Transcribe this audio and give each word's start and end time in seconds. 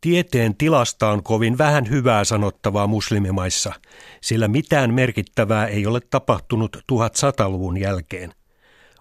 Tieteen 0.00 0.56
tilasta 0.56 1.10
on 1.10 1.22
kovin 1.22 1.58
vähän 1.58 1.90
hyvää 1.90 2.24
sanottavaa 2.24 2.86
muslimimaissa, 2.86 3.72
sillä 4.20 4.48
mitään 4.48 4.94
merkittävää 4.94 5.66
ei 5.66 5.86
ole 5.86 6.00
tapahtunut 6.10 6.76
1100-luvun 6.76 7.80
jälkeen. 7.80 8.32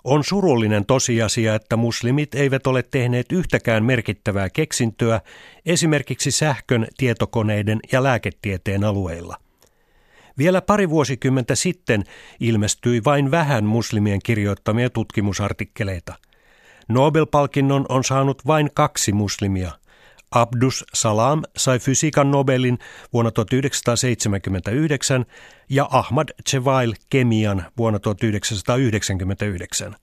On 0.03 0.23
surullinen 0.23 0.85
tosiasia, 0.85 1.55
että 1.55 1.75
muslimit 1.75 2.35
eivät 2.35 2.67
ole 2.67 2.83
tehneet 2.83 3.31
yhtäkään 3.31 3.83
merkittävää 3.85 4.49
keksintöä 4.49 5.21
esimerkiksi 5.65 6.31
sähkön, 6.31 6.87
tietokoneiden 6.97 7.79
ja 7.91 8.03
lääketieteen 8.03 8.83
alueilla. 8.83 9.37
Vielä 10.37 10.61
pari 10.61 10.89
vuosikymmentä 10.89 11.55
sitten 11.55 12.03
ilmestyi 12.39 13.01
vain 13.05 13.31
vähän 13.31 13.65
muslimien 13.65 14.19
kirjoittamia 14.23 14.89
tutkimusartikkeleita. 14.89 16.13
Nobel-palkinnon 16.89 17.85
on 17.89 18.03
saanut 18.03 18.47
vain 18.47 18.69
kaksi 18.73 19.11
muslimia– 19.11 19.71
Abdus 20.31 20.85
Salam 20.93 21.43
sai 21.57 21.79
fysiikan 21.79 22.31
Nobelin 22.31 22.77
vuonna 23.13 23.31
1979 23.31 25.25
ja 25.69 25.89
Ahmad 25.91 26.29
Chevail 26.49 26.93
kemian 27.09 27.65
vuonna 27.77 27.99
1999. 27.99 29.95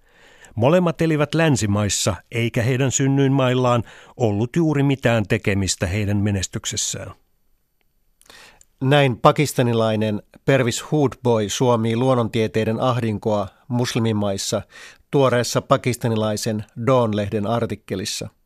Molemmat 0.55 1.03
elivät 1.03 1.35
länsimaissa, 1.35 2.15
eikä 2.33 2.63
heidän 2.63 2.93
synnyinmaillaan 2.93 3.83
ollut 4.17 4.57
juuri 4.57 4.83
mitään 4.83 5.27
tekemistä 5.29 5.87
heidän 5.87 6.17
menestyksessään. 6.17 7.13
Näin 8.83 9.17
pakistanilainen 9.17 10.23
Pervis 10.45 10.93
Hoodboy 10.93 11.49
suomii 11.49 11.97
luonnontieteiden 11.97 12.81
ahdinkoa 12.81 13.49
muslimimaissa 13.69 14.63
tuoreessa 15.11 15.63
pakistanilaisen 15.63 16.65
Dawn-lehden 16.87 17.47
artikkelissa– 17.47 18.29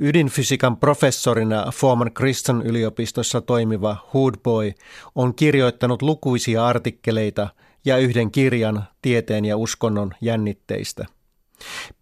Ydinfysiikan 0.00 0.76
professorina 0.76 1.66
Forman 1.72 2.10
Christian 2.14 2.62
yliopistossa 2.62 3.40
toimiva 3.40 3.96
Hoodboy 4.14 4.72
on 5.14 5.34
kirjoittanut 5.34 6.02
lukuisia 6.02 6.66
artikkeleita 6.66 7.48
ja 7.84 7.98
yhden 7.98 8.30
kirjan 8.30 8.84
tieteen 9.02 9.44
ja 9.44 9.56
uskonnon 9.56 10.12
jännitteistä. 10.20 11.06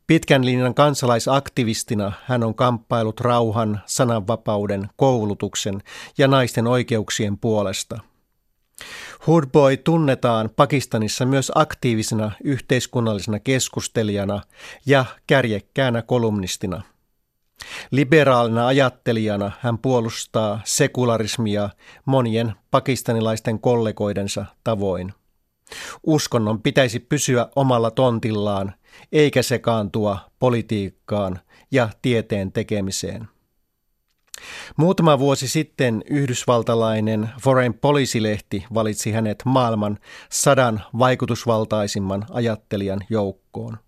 Pitkän 0.07 0.47
linjan 0.47 0.75
kansalaisaktivistina 0.75 2.13
hän 2.25 2.45
on 2.45 2.55
kamppailut 2.55 3.21
rauhan, 3.21 3.81
sananvapauden, 3.87 4.89
koulutuksen 4.97 5.83
ja 6.19 6.29
naisten 6.29 6.67
oikeuksien 6.67 7.39
puolesta. 7.39 7.99
Hoodboy 9.27 9.77
tunnetaan 9.77 10.51
Pakistanissa 10.57 11.27
myös 11.27 11.53
aktiivisena 11.55 12.33
yhteiskunnallisena 12.45 13.39
keskustelijana 13.39 14.43
ja 14.87 15.05
kärjekkäänä 15.27 16.03
kolumnistina– 16.03 16.83
Liberaalina 17.91 18.67
ajattelijana 18.67 19.53
hän 19.61 19.79
puolustaa 19.79 20.61
sekularismia 20.65 21.71
monien 22.05 22.53
pakistanilaisten 22.71 23.61
kollegoidensa 23.61 24.45
tavoin. 24.65 25.13
Uskonnon 26.07 26.63
pitäisi 26.63 27.01
pysyä 27.01 27.49
omalla 27.57 27.91
tontillaan, 27.91 28.75
eikä 29.13 29.43
sekaantua 29.43 30.19
politiikkaan 30.39 31.41
ja 31.71 31.89
tieteen 32.03 32.53
tekemiseen. 32.53 33.29
Muutama 34.77 35.19
vuosi 35.19 35.49
sitten 35.49 36.03
yhdysvaltalainen 36.11 37.31
Foreign 37.41 37.75
Policy-lehti 37.75 38.65
valitsi 38.75 39.13
hänet 39.13 39.43
maailman 39.45 39.99
sadan 40.31 40.83
vaikutusvaltaisimman 40.99 42.27
ajattelijan 42.31 43.01
joukkoon. 43.11 43.79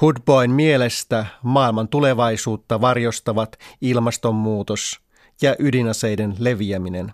Hoodboyn 0.00 0.50
mielestä 0.50 1.26
maailman 1.42 1.88
tulevaisuutta 1.88 2.80
varjostavat 2.80 3.56
ilmastonmuutos 3.80 5.00
ja 5.42 5.56
ydinaseiden 5.58 6.34
leviäminen. 6.38 7.12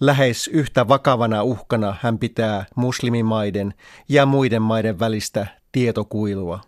Lähes 0.00 0.48
yhtä 0.48 0.88
vakavana 0.88 1.42
uhkana 1.42 1.96
hän 2.00 2.18
pitää 2.18 2.66
muslimimaiden 2.74 3.74
ja 4.08 4.26
muiden 4.26 4.62
maiden 4.62 4.98
välistä 4.98 5.46
tietokuilua. 5.72 6.60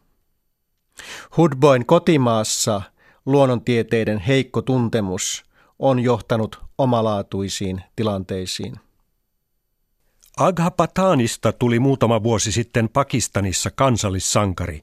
Hoodboyn 1.37 1.87
kotimaassa 1.87 2.83
luonnontieteiden 3.27 4.19
heikko 4.19 4.63
tuntemus 4.63 5.45
on 5.79 6.01
johtanut 6.01 6.61
omalaatuisiin 6.79 7.83
tilanteisiin. 7.97 8.75
Agha 10.39 10.71
Patanista 10.71 11.53
tuli 11.53 11.79
muutama 11.79 12.23
vuosi 12.23 12.53
sitten 12.53 12.89
Pakistanissa 12.89 13.71
kansallissankari. 13.71 14.81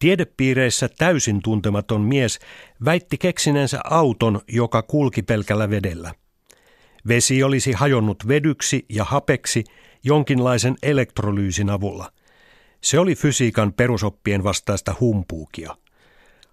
Tiedepiireissä 0.00 0.88
täysin 0.88 1.42
tuntematon 1.42 2.00
mies 2.00 2.38
väitti 2.84 3.18
keksineensä 3.18 3.80
auton, 3.84 4.40
joka 4.48 4.82
kulki 4.82 5.22
pelkällä 5.22 5.70
vedellä. 5.70 6.14
Vesi 7.08 7.42
olisi 7.42 7.72
hajonnut 7.72 8.28
vedyksi 8.28 8.84
ja 8.88 9.04
hapeksi 9.04 9.64
jonkinlaisen 10.04 10.76
elektrolyysin 10.82 11.70
avulla. 11.70 12.12
Se 12.80 12.98
oli 12.98 13.14
fysiikan 13.14 13.72
perusoppien 13.72 14.44
vastaista 14.44 14.94
humpuukia. 15.00 15.76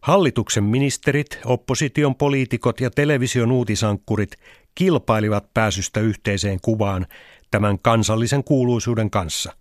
Hallituksen 0.02 0.64
ministerit, 0.64 1.40
opposition 1.46 2.16
poliitikot 2.16 2.82
ja 2.82 2.92
television 2.92 3.52
uutisankkurit 3.52 4.32
kilpailivat 4.76 5.54
pääsystä 5.54 6.00
yhteiseen 6.00 6.60
kuvaan 6.62 7.08
tämän 7.52 7.80
kansallisen 7.80 8.44
kuuluisuuden 8.44 9.10
kanssa. 9.10 9.54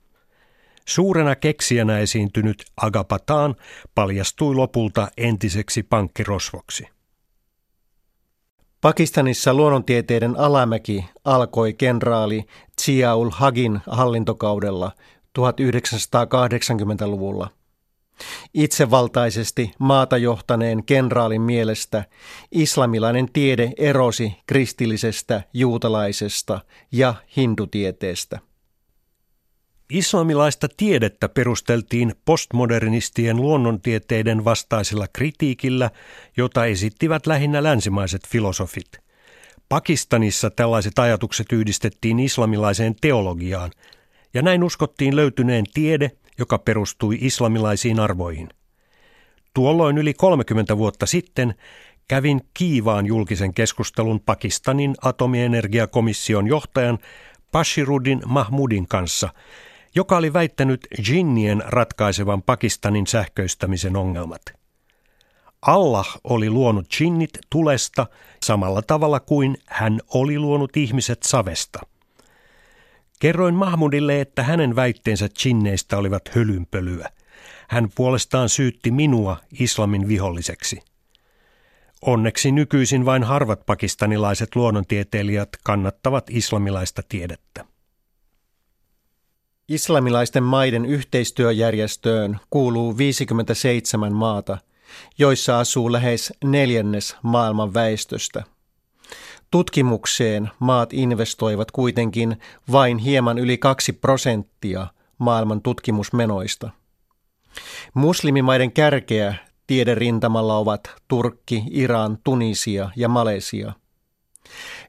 Suurena 0.89 1.37
keksijänä 1.37 1.99
esiintynyt 1.99 2.65
Agapataan 2.77 3.55
paljastui 3.95 4.55
lopulta 4.55 5.09
entiseksi 5.17 5.83
pankkirosvoksi. 5.83 6.89
Pakistanissa 8.81 9.55
luonnontieteiden 9.55 10.39
alamäki 10.39 11.05
alkoi 11.25 11.75
kenraali 11.75 12.45
Ziaul 12.83 13.31
Hagin 13.33 13.81
hallintokaudella 13.87 14.93
1980-luvulla– 15.39 17.51
Itsevaltaisesti 18.55 19.71
maata 19.79 20.17
johtaneen 20.17 20.85
kenraalin 20.85 21.43
mielestä 21.43 22.05
islamilainen 22.53 23.29
tiede 23.33 23.73
erosi 23.79 24.33
kristillisestä, 24.47 25.43
juutalaisesta 25.55 26.61
ja 26.93 27.15
hindutieteestä. 27.37 28.39
Islamilaista 29.91 30.69
tiedettä 30.77 31.29
perusteltiin 31.29 32.15
postmodernistien 32.25 33.37
luonnontieteiden 33.37 34.45
vastaisella 34.45 35.07
kritiikillä, 35.13 35.91
jota 36.37 36.67
esittivät 36.67 37.27
lähinnä 37.27 37.63
länsimaiset 37.63 38.29
filosofit. 38.29 38.89
Pakistanissa 39.69 40.51
tällaiset 40.51 40.99
ajatukset 40.99 41.53
yhdistettiin 41.53 42.21
islamilaiseen 42.21 42.95
teologiaan, 43.01 43.71
ja 44.35 44.43
näin 44.43 44.65
uskottiin 44.65 45.17
löytyneen 45.17 45.65
tiede 45.75 46.11
joka 46.41 46.59
perustui 46.59 47.19
islamilaisiin 47.21 48.01
arvoihin. 48.01 48.49
Tuolloin 49.55 49.99
yli 49.99 50.15
30 50.15 50.79
vuotta 50.79 51.07
sitten 51.07 51.55
kävin 52.09 52.41
kiivaan 52.55 53.07
julkisen 53.07 53.55
keskustelun 53.55 54.21
Pakistanin 54.21 54.95
atomienergiakomission 55.03 56.47
johtajan 56.47 56.99
Bashiruddin 57.53 58.23
Mahmudin 58.27 58.89
kanssa, 58.89 59.29
joka 59.95 60.17
oli 60.17 60.33
väittänyt 60.33 60.87
jinnien 61.09 61.63
ratkaisevan 61.67 62.43
Pakistanin 62.43 63.07
sähköistämisen 63.07 63.97
ongelmat. 63.97 64.43
Allah 65.63 66.19
oli 66.25 66.51
luonut 66.51 66.87
jinnit 67.01 67.31
tulesta 67.51 68.07
samalla 68.45 68.83
tavalla 68.83 69.21
kuin 69.21 69.57
hän 69.67 70.01
oli 70.15 70.39
luonut 70.39 70.77
ihmiset 70.77 71.23
savesta– 71.23 71.81
Kerroin 73.21 73.55
Mahmudille, 73.55 74.21
että 74.21 74.43
hänen 74.43 74.77
väitteensä 74.77 75.29
chinneistä 75.29 75.99
olivat 75.99 76.29
hölynpölyä. 76.29 77.09
Hän 77.69 77.89
puolestaan 77.95 78.49
syytti 78.49 78.91
minua 78.91 79.37
islamin 79.61 80.09
viholliseksi. 80.09 80.83
Onneksi 82.03 82.53
nykyisin 82.53 83.05
vain 83.05 83.25
harvat 83.25 83.67
pakistanilaiset 83.67 84.57
luonnontieteilijät 84.57 85.49
kannattavat 85.65 86.25
islamilaista 86.31 87.03
tiedettä. 87.09 87.65
Islamilaisten 89.69 90.43
maiden 90.43 90.85
yhteistyöjärjestöön 90.85 92.39
kuuluu 92.51 92.99
57 92.99 94.13
maata, 94.13 94.59
joissa 95.19 95.59
asuu 95.59 95.93
lähes 95.93 96.33
neljännes 96.45 97.17
maailman 97.23 97.75
väestöstä– 97.75 98.45
Tutkimukseen 99.51 100.51
maat 100.59 100.93
investoivat 100.93 101.71
kuitenkin 101.71 102.37
vain 102.73 102.99
hieman 102.99 103.39
yli 103.39 103.59
kaksi 103.59 103.93
prosenttia 103.93 104.87
maailman 105.19 105.63
tutkimusmenoista. 105.63 106.71
Muslimimaiden 107.95 108.73
kärkeä 108.73 109.35
tiederintamalla 109.67 110.57
ovat 110.57 110.81
Turkki, 111.09 111.65
Iran, 111.71 112.19
Tunisia 112.25 112.91
ja 112.97 113.09
Malesia. 113.09 113.73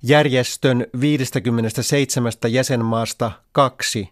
Järjestön 0.03 0.85
57 1.01 2.31
jäsenmaasta 2.49 3.31
kaksi, 3.51 4.09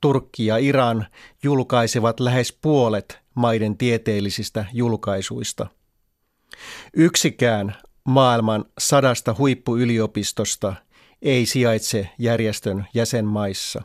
Turkki 0.00 0.46
ja 0.46 0.56
Iran, 0.56 1.06
julkaisevat 1.42 2.20
lähes 2.20 2.58
puolet 2.62 3.18
maiden 3.34 3.76
tieteellisistä 3.76 4.64
julkaisuista. 4.72 5.66
Yksikään 6.94 7.76
maailman 8.04 8.64
sadasta 8.78 9.34
huippuyliopistosta 9.38 10.74
ei 11.22 11.46
sijaitse 11.46 12.08
järjestön 12.18 12.86
jäsenmaissa. 12.94 13.82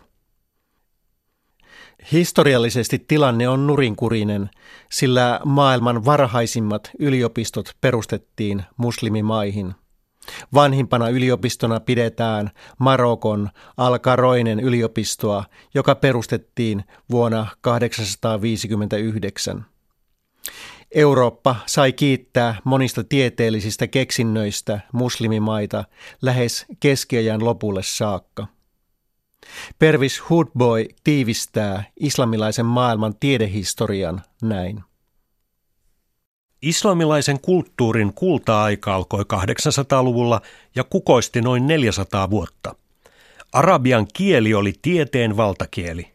Historiallisesti 2.11 2.99
tilanne 2.99 3.49
on 3.49 3.67
nurinkurinen, 3.67 4.49
sillä 4.91 5.39
maailman 5.45 6.05
varhaisimmat 6.05 6.91
yliopistot 6.99 7.75
perustettiin 7.81 8.63
muslimimaihin. 8.77 9.75
Vanhimpana 10.53 11.09
yliopistona 11.09 11.79
pidetään 11.79 12.51
Marokon 12.79 13.49
Al-Karoinen 13.77 14.59
yliopistoa, 14.59 15.43
joka 15.73 15.95
perustettiin 15.95 16.83
vuonna 17.11 17.47
859. 17.61 19.65
Eurooppa 20.95 21.55
sai 21.65 21.93
kiittää 21.93 22.55
monista 22.63 23.03
tieteellisistä 23.03 23.87
keksinnöistä 23.87 24.79
muslimimaita 24.91 25.83
lähes 26.21 26.65
keskiajan 26.79 27.45
lopulle 27.45 27.81
saakka. 27.83 28.47
Pervis 29.79 30.29
Hoodboy 30.29 30.85
tiivistää 31.03 31.83
islamilaisen 31.99 32.65
maailman 32.65 33.15
tiedehistorian 33.19 34.21
näin. 34.41 34.83
Islamilaisen 36.61 37.41
kulttuurin 37.41 38.13
kulta-aika 38.13 38.95
alkoi 38.95 39.23
800-luvulla 39.33 40.41
ja 40.75 40.83
kukoisti 40.83 41.41
noin 41.41 41.67
400 41.67 42.29
vuotta. 42.29 42.75
Arabian 43.53 44.07
kieli 44.13 44.53
oli 44.53 44.73
tieteen 44.81 45.37
valtakieli. 45.37 46.11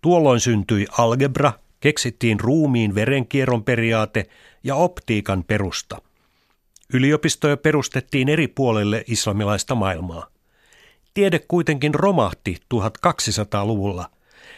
Tuolloin 0.00 0.40
syntyi 0.40 0.86
algebra, 0.98 1.52
keksittiin 1.80 2.40
ruumiin 2.40 2.94
verenkierron 2.94 3.64
periaate 3.64 4.28
ja 4.64 4.74
optiikan 4.74 5.44
perusta. 5.44 6.02
Yliopistoja 6.92 7.56
perustettiin 7.56 8.28
eri 8.28 8.48
puolille 8.48 9.04
islamilaista 9.06 9.74
maailmaa. 9.74 10.26
Tiede 11.14 11.38
kuitenkin 11.48 11.94
romahti 11.94 12.56
1200-luvulla. 12.74 14.10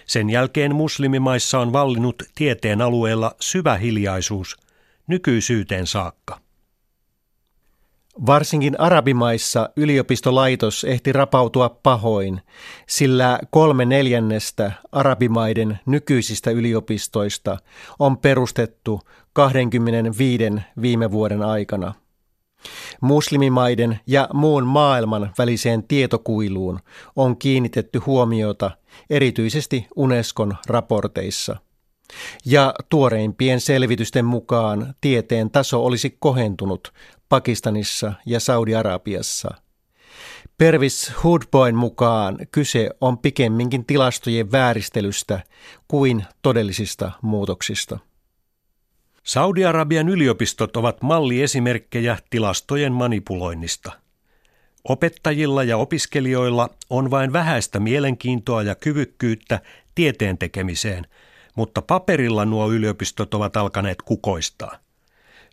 Sen 0.06 0.31
jälkeen 0.31 0.75
muslimimaissa 0.75 1.59
on 1.59 1.73
vallinnut 1.73 2.23
tieteen 2.35 2.82
alueella 2.82 3.35
syvä 3.41 3.76
hiljaisuus 3.76 4.56
nykyisyyteen 5.06 5.87
saakka. 5.87 6.41
Varsinkin 8.26 8.81
arabimaissa 8.81 9.70
yliopistolaitos 9.76 10.85
ehti 10.85 11.12
rapautua 11.12 11.69
pahoin, 11.69 12.41
sillä 12.88 13.38
kolme 13.50 13.85
neljännestä 13.85 14.73
arabimaiden 14.93 15.79
nykyisistä 15.87 16.50
yliopistoista 16.50 17.56
on 17.99 18.19
perustettu 18.19 19.00
25 19.32 20.44
viime 20.82 21.11
vuoden 21.11 21.43
aikana. 21.43 21.94
Muslimimaiden 23.00 24.00
ja 24.06 24.29
muun 24.35 24.67
maailman 24.67 25.32
väliseen 25.38 25.82
tietokuiluun 25.82 26.81
on 27.17 27.37
kiinnitetty 27.37 27.99
huomiota 27.99 28.70
erityisesti 29.11 29.87
Unescon 29.97 30.56
raporteissa. 30.67 31.56
Ja 32.44 32.75
tuoreimpien 32.88 33.61
selvitysten 33.61 34.25
mukaan 34.25 34.94
tieteen 35.00 35.50
taso 35.50 35.85
olisi 35.85 36.17
kohentunut 36.19 36.93
Pakistanissa 37.28 38.12
ja 38.26 38.40
Saudi-Arabiassa. 38.40 39.54
Pervis 40.58 41.12
Hoodboyn 41.25 41.75
mukaan 41.76 42.38
kyse 42.52 42.90
on 43.00 43.19
pikemminkin 43.19 43.86
tilastojen 43.86 44.52
vääristelystä 44.52 45.40
kuin 45.88 46.25
todellisista 46.42 47.12
muutoksista. 47.22 47.98
Saudi-Arabian 49.22 50.08
yliopistot 50.08 50.76
ovat 50.76 51.02
malliesimerkkejä 51.02 52.19
tilastojen 52.30 52.92
manipuloinnista. 52.92 53.92
Opettajilla 54.84 55.64
ja 55.64 55.76
opiskelijoilla 55.76 56.70
on 56.90 57.10
vain 57.10 57.32
vähäistä 57.32 57.81
mielenkiintoa 57.81 58.62
ja 58.62 58.74
kyvykkyyttä 58.74 59.60
tieteen 59.94 60.38
tekemiseen, 60.38 61.06
mutta 61.56 61.82
paperilla 61.82 62.44
nuo 62.44 62.72
yliopistot 62.72 63.34
ovat 63.34 63.56
alkaneet 63.56 64.02
kukoistaa. 64.02 64.78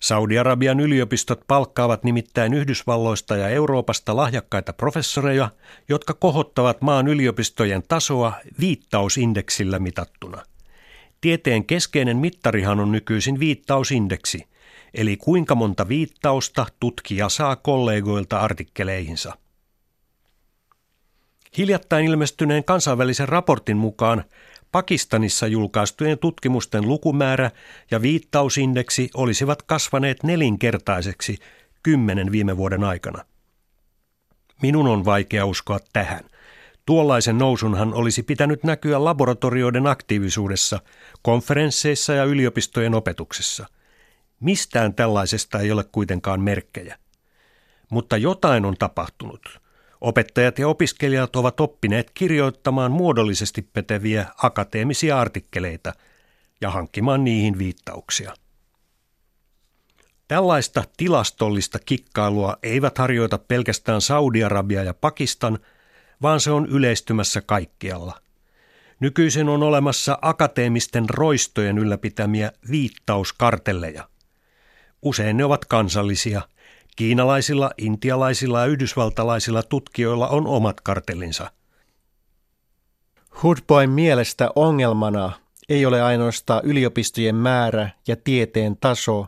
Saudi-Arabian 0.02 0.80
yliopistot 0.80 1.42
palkkaavat 1.48 2.04
nimittäin 2.04 2.54
Yhdysvalloista 2.54 3.36
ja 3.36 3.50
Euroopasta 3.50 4.16
lahjakkaita 4.16 4.74
professoreja, 4.74 5.50
jotka 5.90 6.14
kohottavat 6.14 6.82
maan 6.82 7.08
yliopistojen 7.08 7.84
tasoa 7.88 8.34
viittausindeksillä 8.60 9.80
mitattuna– 9.80 10.42
Tieteen 11.26 11.66
keskeinen 11.66 12.18
mittarihan 12.18 12.80
on 12.80 12.92
nykyisin 12.92 13.40
viittausindeksi, 13.40 14.48
eli 14.94 15.18
kuinka 15.18 15.56
monta 15.56 15.88
viittausta 15.88 16.66
tutkija 16.80 17.30
saa 17.30 17.56
kollegoilta 17.56 18.40
artikkeleihinsa. 18.40 19.38
Hiljattain 21.58 22.06
ilmestyneen 22.06 22.64
kansainvälisen 22.64 23.30
raportin 23.30 23.78
mukaan 23.78 24.24
Pakistanissa 24.76 25.48
julkaistujen 25.48 26.20
tutkimusten 26.20 26.88
lukumäärä 26.88 27.52
ja 27.92 28.02
viittausindeksi 28.02 29.10
olisivat 29.14 29.62
kasvaneet 29.62 30.24
nelinkertaiseksi 30.24 31.38
kymmenen 31.84 32.32
viime 32.32 32.58
vuoden 32.58 32.84
aikana. 32.84 33.26
Minun 34.62 34.88
on 34.88 35.06
vaikea 35.06 35.46
uskoa 35.46 35.80
tähän. 35.94 36.24
Tuollaisen 36.86 37.38
nousunhan 37.38 37.94
olisi 37.94 38.24
pitänyt 38.24 38.64
näkyä 38.64 39.04
laboratorioiden 39.04 39.88
aktiivisuudessa, 39.88 40.80
konferensseissa 41.22 42.14
ja 42.14 42.24
yliopistojen 42.24 42.96
opetuksessa. 42.96 43.66
Mistään 44.40 44.94
tällaisesta 44.94 45.60
ei 45.60 45.72
ole 45.72 45.84
kuitenkaan 45.92 46.42
merkkejä. 46.42 46.98
Mutta 47.92 48.18
jotain 48.18 48.66
on 48.66 48.76
tapahtunut. 48.80 49.65
Opettajat 50.06 50.60
ja 50.60 50.68
opiskelijat 50.68 51.36
ovat 51.36 51.60
oppineet 51.60 52.12
kirjoittamaan 52.14 52.92
muodollisesti 52.92 53.62
peteviä 53.62 54.26
akateemisia 54.38 55.20
artikkeleita 55.20 55.94
ja 56.62 56.70
hankkimaan 56.70 57.24
niihin 57.24 57.58
viittauksia. 57.58 58.34
Tällaista 60.28 60.84
tilastollista 60.98 61.80
kikkailua 61.86 62.58
eivät 62.64 62.98
harjoita 62.98 63.38
pelkästään 63.38 64.02
Saudi-Arabia 64.02 64.84
ja 64.84 64.94
Pakistan– 64.94 65.60
vaan 66.22 66.40
se 66.40 66.52
on 66.52 66.66
yleistymässä 66.66 67.42
kaikkialla. 67.42 68.22
Nykyisin 69.00 69.50
on 69.50 69.64
olemassa 69.64 70.20
akateemisten 70.22 71.10
roistojen 71.10 71.78
ylläpitämiä 71.78 72.52
viittauskartelleja. 72.72 74.10
Usein 75.02 75.38
ne 75.38 75.46
ovat 75.46 75.66
kansallisia. 75.66 76.42
Kiinalaisilla, 76.96 77.72
intialaisilla 77.78 78.60
ja 78.60 78.66
yhdysvaltalaisilla 78.66 79.64
tutkijoilla 79.64 80.28
on 80.28 80.48
omat 80.48 80.82
kartellinsa. 80.82 81.52
Hoodboyn 83.44 83.90
mielestä 83.90 84.50
ongelmana 84.56 85.32
ei 85.70 85.86
ole 85.86 86.02
ainoastaan 86.02 86.66
yliopistojen 86.66 87.36
määrä 87.36 87.90
ja 88.08 88.16
tieteen 88.16 88.78
taso, 88.78 89.28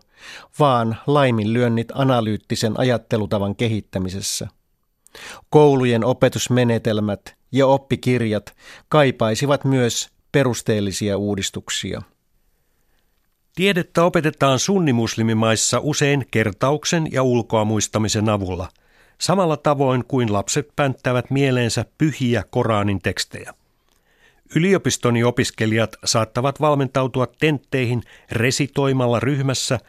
vaan 0.60 0.98
laiminlyönnit 1.08 1.88
analyyttisen 1.94 2.80
ajattelutavan 2.80 3.56
kehittämisessä. 3.56 4.48
Koulujen 5.50 6.06
opetusmenetelmät 6.06 7.36
ja 7.52 7.68
oppikirjat 7.68 8.56
kaipaisivat 8.90 9.66
myös 9.66 10.10
perusteellisia 10.32 11.18
uudistuksia. 11.18 12.02
Tiedettä 13.58 14.04
opetetaan 14.04 14.60
sunnimuslimimaissa 14.60 15.80
usein 15.84 16.26
kertauksen 16.32 17.08
ja 17.12 17.24
ulkoa 17.24 17.66
muistamisen 17.66 18.30
avulla, 18.30 18.70
samalla 19.18 19.58
tavoin 19.58 20.06
kuin 20.06 20.34
lapset 20.34 20.70
pänttävät 20.76 21.32
mieleensä 21.32 21.86
pyhiä 21.98 22.44
Koranin 22.50 23.02
tekstejä. 23.02 23.54
Yliopistoni 24.56 25.24
opiskelijat 25.24 25.96
saattavat 26.06 26.62
valmentautua 26.62 27.28
tentteihin 27.40 28.02
resitoimalla 28.32 29.20
ryhmässä 29.20 29.80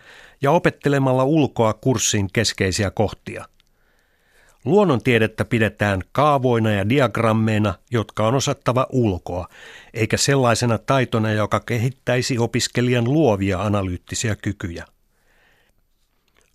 ja 0.42 0.50
opettelemalla 0.50 1.24
ulkoa 1.24 1.72
kurssin 1.72 2.28
keskeisiä 2.32 2.90
kohtia– 2.90 3.44
Luonnontiedettä 4.64 5.44
pidetään 5.44 6.02
kaavoina 6.12 6.72
ja 6.72 6.88
diagrammeina, 6.88 7.74
jotka 7.90 8.26
on 8.26 8.34
osattava 8.34 8.86
ulkoa, 8.92 9.48
eikä 9.94 10.16
sellaisena 10.16 10.78
taitona, 10.78 11.32
joka 11.32 11.60
kehittäisi 11.60 12.38
opiskelijan 12.38 13.04
luovia 13.04 13.62
analyyttisiä 13.62 14.36
kykyjä. 14.36 14.84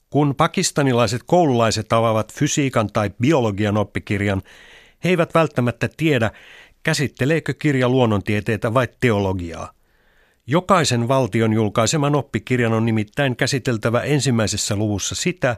Kun 0.10 0.36
pakistanilaiset 0.36 1.22
koululaiset 1.26 1.94
avaavat 1.94 2.34
fysiikan 2.34 2.90
tai 2.94 3.12
biologian 3.22 3.78
oppikirjan, 3.78 4.42
he 5.04 5.10
eivät 5.10 5.34
välttämättä 5.34 5.90
tiedä, 5.98 6.32
käsitteleekö 6.84 7.54
kirja 7.54 7.90
luonnontieteitä 7.90 8.74
vai 8.74 8.88
teologiaa. 9.00 9.72
Jokaisen 10.48 11.08
valtion 11.08 11.54
julkaiseman 11.54 12.16
oppikirjan 12.16 12.74
on 12.74 12.86
nimittäin 12.86 13.36
käsiteltävä 13.36 14.02
ensimmäisessä 14.02 14.76
luvussa 14.76 15.16
sitä, 15.16 15.56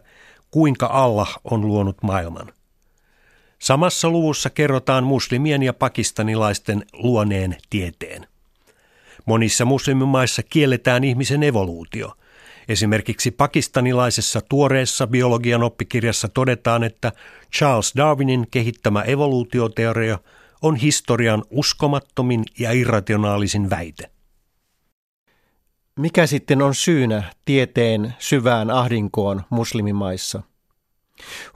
kuinka 0.52 0.86
Allah 0.86 1.40
on 1.44 1.68
luonut 1.68 2.04
maailman. 2.04 2.54
Samassa 3.60 4.10
luvussa 4.10 4.50
kerrotaan 4.50 5.04
muslimien 5.04 5.64
ja 5.64 5.74
pakistanilaisten 5.74 6.86
luoneen 6.94 7.58
tieteen. 7.70 8.28
Monissa 9.26 9.66
muslimimaissa 9.66 10.44
kielletään 10.44 11.04
ihmisen 11.04 11.44
evoluutio. 11.44 12.14
Esimerkiksi 12.68 13.32
pakistanilaisessa 13.32 14.42
tuoreessa 14.50 15.08
biologian 15.08 15.64
oppikirjassa 15.64 16.28
todetaan, 16.28 16.84
että 16.84 17.12
Charles 17.56 17.94
Darwinin 17.98 18.48
kehittämä 18.52 19.02
evoluutioteoria 19.02 20.20
on 20.62 20.76
historian 20.76 21.44
uskomattomin 21.50 22.44
ja 22.60 22.72
irrationaalisin 22.72 23.70
väite. 23.70 24.15
Mikä 26.00 26.28
sitten 26.28 26.62
on 26.62 26.76
syynä 26.76 27.24
tieteen 27.46 28.14
syvään 28.20 28.70
ahdinkoon 28.72 29.42
muslimimaissa? 29.50 30.42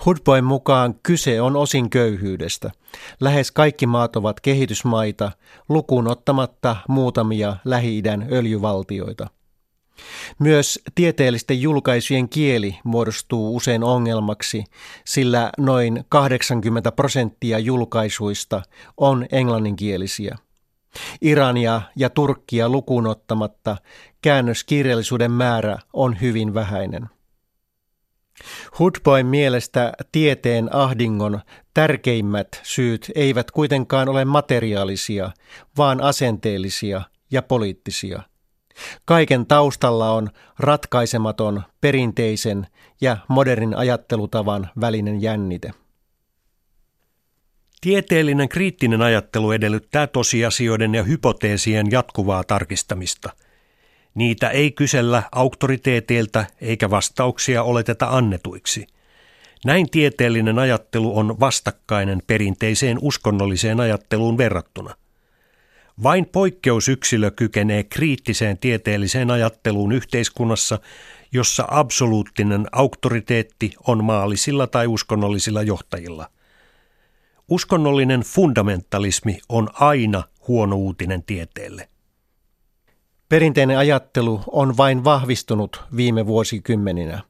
Hudboin 0.06 0.44
mukaan 0.44 0.96
kyse 1.04 1.42
on 1.42 1.56
osin 1.56 1.90
köyhyydestä. 1.90 2.72
Lähes 3.20 3.52
kaikki 3.52 3.86
maat 3.86 4.16
ovat 4.16 4.40
kehitysmaita, 4.40 5.32
lukuun 5.70 6.08
ottamatta 6.08 6.76
muutamia 6.88 7.56
Lähi-idän 7.66 8.28
öljyvaltioita. 8.32 9.28
Myös 10.40 10.80
tieteellisten 10.96 11.62
julkaisujen 11.62 12.30
kieli 12.30 12.80
muodostuu 12.84 13.56
usein 13.56 13.84
ongelmaksi, 13.84 14.64
sillä 15.06 15.50
noin 15.58 16.04
80 16.10 16.92
prosenttia 16.92 17.60
julkaisuista 17.60 18.62
on 18.98 19.26
englanninkielisiä. 19.32 20.38
Irania 21.22 21.82
ja 21.96 22.10
Turkkia 22.10 22.70
lukuun 22.70 23.08
ottamatta 23.08 23.78
käännöskirjallisuuden 24.22 25.32
määrä 25.32 25.78
on 25.94 26.22
hyvin 26.22 26.54
vähäinen. 26.54 27.10
Hoodboyn 28.80 29.26
mielestä 29.26 29.94
tieteen 30.12 30.76
ahdingon 30.76 31.40
tärkeimmät 31.74 32.48
syyt 32.64 33.12
eivät 33.16 33.52
kuitenkaan 33.52 34.10
ole 34.10 34.26
materiaalisia, 34.26 35.32
vaan 35.78 36.02
asenteellisia 36.02 37.02
ja 37.32 37.42
poliittisia. 37.42 38.22
Kaiken 39.06 39.46
taustalla 39.46 40.12
on 40.12 40.30
ratkaisematon 40.60 41.64
perinteisen 41.82 42.68
ja 43.02 43.18
modernin 43.28 43.76
ajattelutavan 43.76 44.70
välinen 44.82 45.22
jännite. 45.22 45.72
Tieteellinen 47.82 48.50
kriittinen 48.50 49.02
ajattelu 49.02 49.52
edellyttää 49.52 50.08
tosiasioiden 50.08 50.96
ja 50.96 51.04
hypoteesien 51.04 51.88
jatkuvaa 51.92 52.44
tarkistamista. 52.44 53.30
Niitä 54.16 54.50
ei 54.50 54.72
kysellä 54.72 55.24
auktoriteeteilta 55.32 56.46
eikä 56.62 56.90
vastauksia 56.90 57.64
oleteta 57.64 58.08
annetuiksi. 58.10 58.88
Näin 59.66 59.90
tieteellinen 59.90 60.60
ajattelu 60.60 61.18
on 61.18 61.40
vastakkainen 61.40 62.22
perinteiseen 62.28 62.98
uskonnolliseen 63.02 63.80
ajatteluun 63.80 64.38
verrattuna. 64.38 64.96
Vain 66.04 66.26
poikkeusyksilö 66.26 67.32
kykenee 67.32 67.84
kriittiseen 67.84 68.58
tieteelliseen 68.58 69.32
ajatteluun 69.32 69.92
yhteiskunnassa, 69.92 70.80
jossa 71.32 71.68
absoluuttinen 71.72 72.66
auktoriteetti 72.72 73.74
on 73.88 74.04
maallisilla 74.04 74.68
tai 74.68 74.88
uskonnollisilla 74.88 75.62
johtajilla– 75.62 76.30
Uskonnollinen 77.50 78.22
fundamentalismi 78.22 79.40
on 79.50 79.70
aina 79.74 80.24
huono 80.48 80.76
uutinen 80.76 81.24
tieteelle. 81.24 81.90
Perinteinen 83.30 83.78
ajattelu 83.78 84.42
on 84.52 84.78
vain 84.78 85.04
vahvistunut 85.04 85.84
viime 85.96 86.26
vuosikymmeninä. 86.26 87.22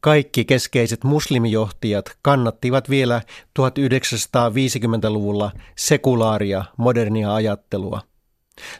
Kaikki 0.00 0.44
keskeiset 0.44 1.04
muslimijohtajat 1.04 2.18
kannattivat 2.22 2.90
vielä 2.90 3.22
1950-luvulla 3.60 5.52
sekulaaria 5.76 6.64
modernia 6.76 7.34
ajattelua. 7.34 8.00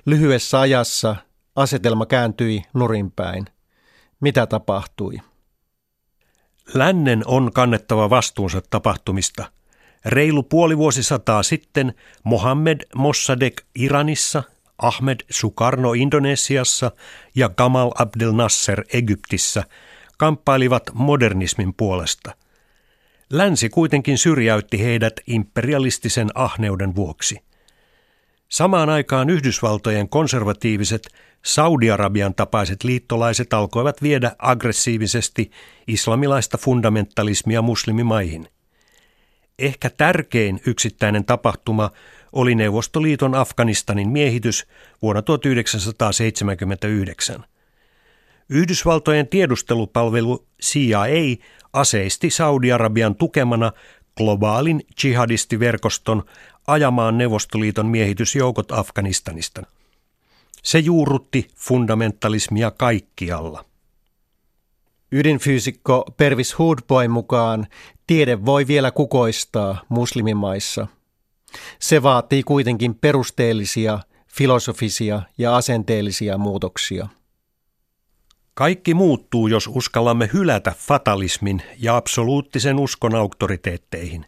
Lyhyessä 0.07 0.61
ajassa 0.61 1.17
asetelma 1.57 2.07
kääntyi 2.07 2.63
nurinpäin. 2.75 3.45
Mitä 4.21 4.47
tapahtui? 4.47 5.19
Lännen 6.75 7.23
on 7.27 7.53
kannettava 7.53 8.11
vastuunsa 8.11 8.63
tapahtumista– 8.71 9.45
Reilu 10.05 10.43
puoli 10.43 10.79
vuosisataa 10.79 11.43
sitten 11.43 11.95
Mohammed 12.25 12.81
Mossadegh 12.95 13.65
Iranissa, 13.75 14.43
Ahmed 14.79 15.21
Sukarno 15.31 15.93
Indonesiassa 15.93 16.91
ja 17.35 17.49
Gamal 17.49 17.91
Abdel 17.99 18.33
Nasser 18.33 18.85
Egyptissä 18.93 19.65
kamppailivat 20.19 20.83
modernismin 20.93 21.75
puolesta. 21.75 22.37
Länsi 23.31 23.69
kuitenkin 23.69 24.19
syrjäytti 24.19 24.81
heidät 24.81 25.13
imperialistisen 25.27 26.29
ahneuden 26.35 26.95
vuoksi. 26.95 27.39
Samaan 28.49 28.91
aikaan 28.91 29.31
Yhdysvaltojen 29.31 30.09
konservatiiviset 30.09 31.09
Saudi-Arabian 31.45 32.35
tapaiset 32.35 32.85
liittolaiset 32.85 33.53
alkoivat 33.53 34.03
viedä 34.03 34.33
aggressiivisesti 34.39 35.51
islamilaista 35.87 36.59
fundamentalismia 36.59 37.63
muslimimaihin. 37.63 38.49
Ehkä 39.59 39.91
tärkein 39.91 40.61
yksittäinen 40.67 41.25
tapahtuma 41.25 41.91
oli 42.33 42.55
Neuvostoliiton 42.55 43.35
Afganistanin 43.35 44.09
miehitys 44.09 44.67
vuonna 45.03 45.23
1979. 45.23 47.45
Yhdysvaltojen 48.49 49.29
tiedustelupalvelu 49.29 50.47
CIA 50.63 51.37
aseisti 51.73 52.31
Saudi-Arabian 52.31 53.15
tukemana 53.15 53.73
globaalin 54.17 54.83
jihadistiverkoston 55.05 56.23
ajamaan 56.67 57.19
Neuvostoliiton 57.19 57.87
miehitysjoukot 57.87 58.73
Afganistanista. 58.73 59.63
Se 60.63 60.79
juurrutti 60.79 61.49
fundamentalismia 61.57 62.71
kaikkialla. 62.71 63.65
Ydinfyysikko 65.17 66.05
Pervis 66.17 66.59
Hoodboy 66.59 67.09
mukaan 67.09 67.67
tiede 68.07 68.45
voi 68.45 68.67
vielä 68.67 68.91
kukoistaa 68.91 69.85
muslimimaissa. 69.89 70.87
Se 71.79 72.03
vaatii 72.03 72.43
kuitenkin 72.43 72.95
perusteellisia, 72.95 73.99
filosofisia 74.29 75.23
ja 75.39 75.57
asenteellisia 75.57 76.39
muutoksia. 76.39 77.09
Kaikki 78.55 78.95
muuttuu, 78.95 79.47
jos 79.47 79.71
uskallamme 79.75 80.31
hylätä 80.33 80.73
fatalismin 80.79 81.63
ja 81.79 81.97
absoluuttisen 81.97 82.79
uskon 82.79 83.15
auktoriteetteihin. 83.15 84.27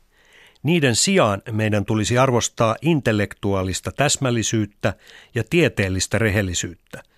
Niiden 0.63 0.97
sijaan 0.97 1.43
meidän 1.51 1.85
tulisi 1.85 2.19
arvostaa 2.19 2.77
intellektuaalista 2.83 3.93
täsmällisyyttä 3.93 4.95
ja 5.35 5.45
tieteellistä 5.51 6.19
rehellisyyttä– 6.19 7.03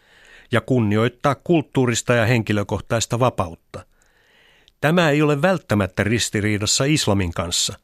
ja 0.53 0.61
kunnioittaa 0.61 1.35
kulttuurista 1.35 2.15
ja 2.15 2.27
henkilökohtaista 2.27 3.19
vapautta. 3.19 3.85
Tämä 4.81 5.11
ei 5.11 5.23
ole 5.23 5.43
välttämättä 5.43 6.05
ristiriidassa 6.05 6.85
islamin 6.85 7.33
kanssa. 7.33 7.79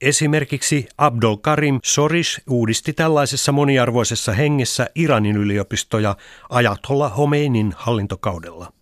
Esimerkiksi 0.00 0.88
Abdul 0.98 1.36
Karim 1.36 1.80
Sorish 1.84 2.40
uudisti 2.50 2.92
tällaisessa 2.92 3.52
moniarvoisessa 3.52 4.32
hengessä 4.32 4.90
Iranin 4.94 5.36
yliopistoja 5.36 6.16
Ayatollah 6.50 7.16
Homeinin 7.16 7.74
hallintokaudella. 7.76 8.72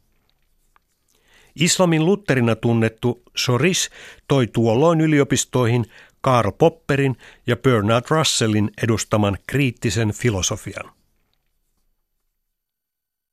Islamin 1.61 2.07
lutterina 2.07 2.57
tunnettu 2.57 3.23
Sorish 3.37 3.91
toi 4.29 4.47
tuolloin 4.47 5.01
yliopistoihin 5.01 5.85
Karl 6.21 6.53
Popperin 6.53 7.17
ja 7.47 7.57
Bernard 7.57 8.05
Russellin 8.11 8.71
edustaman 8.83 9.39
kriittisen 9.47 10.13
filosofian. 10.13 10.98